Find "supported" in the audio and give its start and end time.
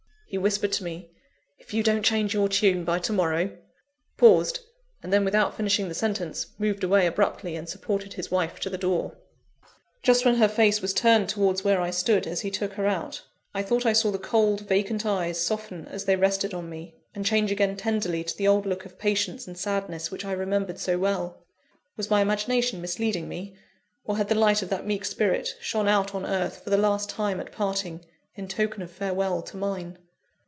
7.67-8.13